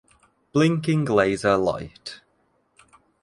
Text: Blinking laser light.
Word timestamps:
Blinking 0.51 1.05
laser 1.05 1.57
light. 1.57 2.21